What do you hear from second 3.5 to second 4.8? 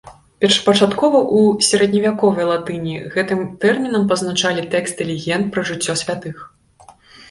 тэрмінам пазначалі